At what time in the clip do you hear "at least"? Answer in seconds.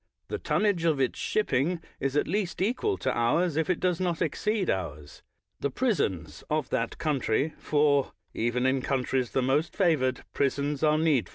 2.17-2.59